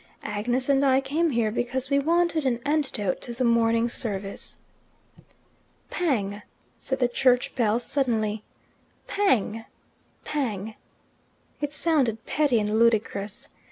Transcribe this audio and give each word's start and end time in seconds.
Agnes 0.23 0.67
and 0.67 0.83
I 0.83 0.99
came 0.99 1.29
here 1.29 1.51
because 1.51 1.91
we 1.91 1.99
wanted 1.99 2.43
an 2.43 2.59
antidote 2.65 3.21
to 3.21 3.35
the 3.35 3.43
morning 3.43 3.87
service." 3.87 4.57
"Pang!" 5.91 6.41
said 6.79 6.97
the 6.97 7.07
church 7.07 7.53
bell 7.53 7.79
suddenly; 7.79 8.43
"pang! 9.05 9.63
pang!" 10.25 10.73
It 11.61 11.71
sounded 11.71 12.25
petty 12.25 12.59
and 12.59 12.79
ludicrous. 12.79 13.49